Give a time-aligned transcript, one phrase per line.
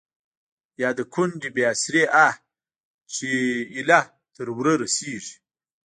[0.81, 2.33] يا َد کونډې بې اسرې آه
[3.13, 4.01] چې ا يله
[4.35, 5.35] تر ورۀ رسيږي